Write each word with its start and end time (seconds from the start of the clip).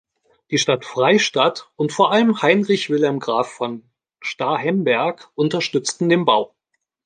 Die 0.49 0.57
Stadt 0.57 0.83
Freistadt 0.83 1.69
und 1.75 1.91
vor 1.91 2.11
allem 2.11 2.41
Heinrich 2.41 2.89
Wilhelm 2.89 3.19
Graf 3.19 3.51
von 3.51 3.87
Starhemberg 4.19 5.29
unterstützten 5.35 6.09
den 6.09 6.25
Bau. 6.25 6.55